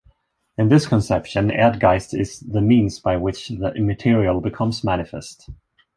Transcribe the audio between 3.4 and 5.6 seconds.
the immaterial becomes manifest.